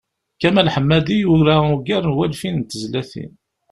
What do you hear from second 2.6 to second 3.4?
tezlatin.